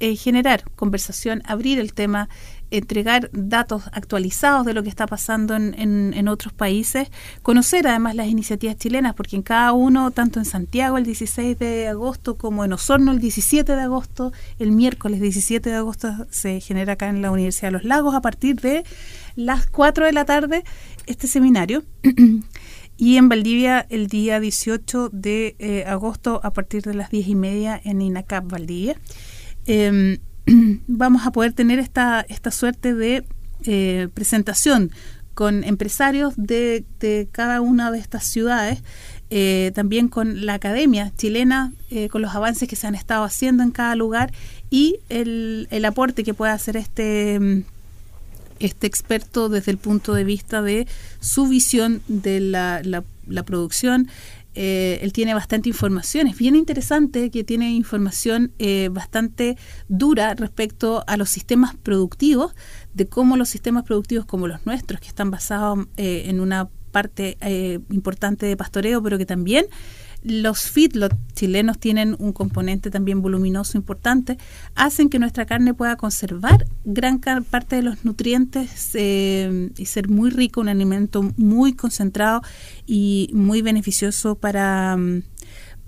eh, 0.00 0.16
generar 0.16 0.64
conversación, 0.76 1.42
abrir 1.44 1.78
el 1.78 1.92
tema, 1.92 2.28
entregar 2.70 3.30
datos 3.32 3.84
actualizados 3.92 4.64
de 4.64 4.74
lo 4.74 4.82
que 4.82 4.88
está 4.88 5.06
pasando 5.06 5.56
en, 5.56 6.28
otros 6.28 6.52
países, 6.52 7.10
conocer 7.42 7.88
además 7.88 8.14
las 8.14 8.28
iniciativas 8.28 8.76
chilenas, 8.76 9.14
porque 9.14 9.36
en 9.36 9.42
cada 9.42 9.72
uno, 9.72 10.10
tanto 10.10 10.38
en 10.38 10.44
Santiago 10.44 10.98
el 10.98 11.04
16 11.04 11.58
de 11.58 11.88
agosto 11.88 12.36
como 12.36 12.64
en 12.64 12.72
Osorno 12.72 13.10
el 13.10 13.18
17 13.18 13.74
de 13.74 13.82
agosto, 13.82 14.32
el 14.58 14.72
miércoles 14.72 15.20
17 15.20 15.68
de 15.68 15.76
agosto 15.76 16.12
se 16.30 16.60
genera 16.60 16.92
acá 16.92 17.08
en 17.08 17.22
la 17.22 17.30
Universidad 17.30 17.68
de 17.68 17.72
los 17.72 17.84
Lagos 17.84 18.14
a 18.14 18.20
partir 18.20 18.60
de 18.60 18.84
las 19.34 19.66
4 19.66 20.06
de 20.06 20.12
la 20.12 20.24
tarde 20.24 20.64
este 21.06 21.26
seminario. 21.26 21.84
y 22.98 23.16
en 23.16 23.28
Valdivia 23.28 23.86
el 23.88 24.08
día 24.08 24.40
18 24.40 25.10
de 25.12 25.56
eh, 25.58 25.84
agosto 25.86 26.40
a 26.42 26.52
partir 26.52 26.82
de 26.82 26.94
las 26.94 27.10
10 27.10 27.28
y 27.28 27.34
media 27.34 27.80
en 27.82 28.02
INACAP 28.02 28.50
Valdivia. 28.50 28.96
Em, 29.68 30.16
vamos 30.88 31.26
a 31.26 31.30
poder 31.30 31.52
tener 31.52 31.78
esta, 31.78 32.24
esta 32.28 32.50
suerte 32.50 32.94
de 32.94 33.24
eh, 33.64 34.08
presentación 34.14 34.90
con 35.34 35.62
empresarios 35.62 36.32
de, 36.36 36.84
cada 37.30 37.60
una 37.60 37.92
de 37.92 37.98
estas 37.98 38.24
ciudades, 38.24 38.82
eh, 39.30 39.70
también 39.74 40.08
con 40.08 40.46
la 40.46 40.54
academia 40.54 41.12
chilena, 41.16 41.72
eh, 41.90 42.08
con 42.08 42.22
los 42.22 42.34
avances 42.34 42.66
que 42.66 42.76
se 42.76 42.86
han 42.86 42.94
estado 42.96 43.22
haciendo 43.24 43.62
en 43.62 43.70
cada 43.70 43.94
lugar 43.94 44.32
y 44.70 44.98
el, 45.10 45.68
el 45.70 45.84
aporte 45.84 46.24
que 46.24 46.34
puede 46.34 46.50
hacer 46.50 46.76
este, 46.76 47.62
este 48.58 48.86
experto 48.86 49.48
desde 49.48 49.70
el 49.70 49.78
punto 49.78 50.14
de 50.14 50.24
vista 50.24 50.62
de 50.62 50.88
su 51.20 51.46
visión 51.46 52.02
de 52.08 52.40
la, 52.40 52.80
la 52.82 53.42
producción, 53.44 54.08
eh, 54.60 54.98
él 55.02 55.12
tiene 55.12 55.34
bastante 55.34 55.68
información. 55.68 56.26
Es 56.26 56.36
bien 56.36 56.56
interesante 56.56 57.30
que 57.30 57.44
tiene 57.44 57.70
información 57.70 58.50
eh, 58.58 58.88
bastante 58.90 59.56
dura 59.86 60.34
respecto 60.34 61.04
a 61.06 61.16
los 61.16 61.30
sistemas 61.30 61.76
productivos, 61.76 62.56
de 62.92 63.06
cómo 63.06 63.36
los 63.36 63.48
sistemas 63.48 63.84
productivos 63.84 64.26
como 64.26 64.48
los 64.48 64.66
nuestros, 64.66 65.00
que 65.00 65.06
están 65.06 65.30
basados 65.30 65.86
eh, 65.96 66.24
en 66.26 66.40
una 66.40 66.68
parte 66.90 67.38
importante 67.90 68.46
de 68.46 68.56
pastoreo, 68.56 69.00
pero 69.00 69.16
que 69.16 69.26
también 69.26 69.66
los 70.22 70.62
feedlots 70.62 71.16
chilenos 71.34 71.78
tienen 71.78 72.16
un 72.18 72.32
componente 72.32 72.90
también 72.90 73.22
voluminoso 73.22 73.78
importante, 73.78 74.38
hacen 74.74 75.08
que 75.08 75.18
nuestra 75.18 75.46
carne 75.46 75.74
pueda 75.74 75.96
conservar 75.96 76.66
gran 76.84 77.20
parte 77.20 77.76
de 77.76 77.82
los 77.82 78.04
nutrientes 78.04 78.90
eh, 78.94 79.70
y 79.76 79.86
ser 79.86 80.08
muy 80.08 80.30
rico, 80.30 80.60
un 80.60 80.68
alimento 80.68 81.22
muy 81.36 81.74
concentrado 81.74 82.42
y 82.86 83.30
muy 83.32 83.62
beneficioso 83.62 84.34
para, 84.34 84.96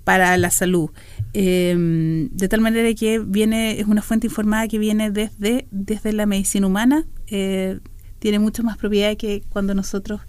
para 0.04 0.36
la 0.36 0.50
salud. 0.50 0.90
Eh, 1.32 2.28
de 2.30 2.48
tal 2.48 2.60
manera 2.60 2.92
que 2.94 3.18
viene, 3.18 3.80
es 3.80 3.86
una 3.86 4.02
fuente 4.02 4.26
informada 4.28 4.68
que 4.68 4.78
viene 4.78 5.10
desde, 5.10 5.66
desde 5.70 6.12
la 6.12 6.26
medicina 6.26 6.66
humana, 6.66 7.06
eh, 7.26 7.80
tiene 8.20 8.38
muchas 8.38 8.64
más 8.64 8.76
propiedades 8.76 9.16
que 9.16 9.42
cuando 9.48 9.74
nosotros 9.74 10.20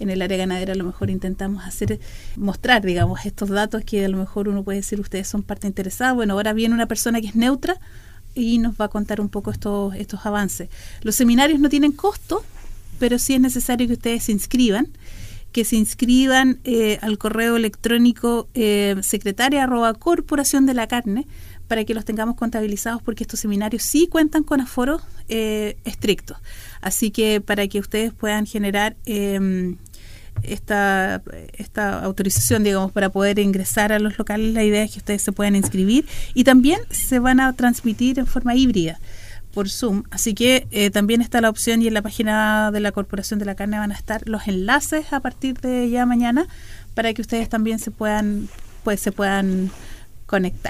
en 0.00 0.10
el 0.10 0.22
área 0.22 0.38
ganadera 0.38 0.72
a 0.72 0.76
lo 0.76 0.84
mejor 0.84 1.10
intentamos 1.10 1.64
hacer, 1.64 2.00
mostrar, 2.36 2.82
digamos, 2.82 3.24
estos 3.26 3.50
datos 3.50 3.84
que 3.84 4.04
a 4.04 4.08
lo 4.08 4.16
mejor 4.16 4.48
uno 4.48 4.64
puede 4.64 4.78
decir 4.78 4.98
ustedes 4.98 5.28
son 5.28 5.42
parte 5.42 5.66
interesada. 5.66 6.12
Bueno, 6.12 6.34
ahora 6.34 6.52
viene 6.52 6.74
una 6.74 6.86
persona 6.86 7.20
que 7.20 7.28
es 7.28 7.36
neutra 7.36 7.78
y 8.34 8.58
nos 8.58 8.74
va 8.74 8.86
a 8.86 8.88
contar 8.88 9.20
un 9.20 9.28
poco 9.28 9.50
estos, 9.50 9.94
estos 9.94 10.26
avances. 10.26 10.68
Los 11.02 11.14
seminarios 11.14 11.60
no 11.60 11.68
tienen 11.68 11.92
costo, 11.92 12.42
pero 12.98 13.18
sí 13.18 13.34
es 13.34 13.40
necesario 13.40 13.86
que 13.86 13.94
ustedes 13.94 14.24
se 14.24 14.32
inscriban 14.32 14.88
que 15.52 15.64
se 15.64 15.74
inscriban 15.74 16.60
eh, 16.62 16.98
al 17.02 17.18
correo 17.18 17.56
electrónico 17.56 18.48
eh, 18.54 18.94
secretaria 19.02 19.64
arroba 19.64 19.94
corporación 19.94 20.64
de 20.64 20.74
la 20.74 20.86
carne 20.86 21.26
para 21.66 21.84
que 21.84 21.94
los 21.94 22.04
tengamos 22.04 22.36
contabilizados 22.36 23.02
porque 23.02 23.24
estos 23.24 23.40
seminarios 23.40 23.82
sí 23.82 24.08
cuentan 24.08 24.42
con 24.42 24.60
aforo 24.60 25.00
eh, 25.28 25.76
estrictos. 25.84 26.36
Así 26.80 27.12
que 27.12 27.40
para 27.40 27.68
que 27.68 27.78
ustedes 27.78 28.12
puedan 28.12 28.44
generar 28.46 28.96
eh, 29.06 29.76
esta, 30.42 31.22
esta 31.56 32.02
autorización, 32.02 32.64
digamos, 32.64 32.92
para 32.92 33.08
poder 33.08 33.38
ingresar 33.38 33.92
a 33.92 33.98
los 33.98 34.18
locales. 34.18 34.54
La 34.54 34.64
idea 34.64 34.82
es 34.82 34.92
que 34.92 34.98
ustedes 34.98 35.22
se 35.22 35.32
puedan 35.32 35.56
inscribir 35.56 36.06
y 36.34 36.44
también 36.44 36.80
se 36.90 37.18
van 37.18 37.40
a 37.40 37.52
transmitir 37.54 38.18
en 38.18 38.26
forma 38.26 38.54
híbrida 38.54 38.98
por 39.52 39.68
Zoom. 39.68 40.04
Así 40.10 40.34
que 40.34 40.66
eh, 40.70 40.90
también 40.90 41.20
está 41.20 41.40
la 41.40 41.50
opción 41.50 41.82
y 41.82 41.88
en 41.88 41.94
la 41.94 42.02
página 42.02 42.70
de 42.70 42.80
la 42.80 42.92
Corporación 42.92 43.38
de 43.38 43.46
la 43.46 43.54
Carne 43.54 43.78
van 43.78 43.92
a 43.92 43.94
estar 43.94 44.22
los 44.28 44.46
enlaces 44.48 45.12
a 45.12 45.20
partir 45.20 45.58
de 45.60 45.90
ya 45.90 46.06
mañana 46.06 46.46
para 46.94 47.12
que 47.14 47.22
ustedes 47.22 47.48
también 47.48 47.78
se 47.78 47.90
puedan, 47.90 48.48
pues, 48.84 49.00
se 49.00 49.12
puedan 49.12 49.70
conectar. 50.26 50.68